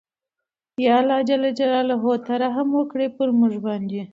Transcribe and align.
ېاالله 0.83 1.21
ته 2.25 2.33
رحم 2.43 2.69
وکړې 2.79 3.07
پرموګ 3.17 3.53
باندې 3.65 4.01